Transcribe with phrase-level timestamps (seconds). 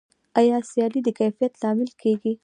[0.39, 2.31] آیا سیالي د کیفیت لامل کیږي؟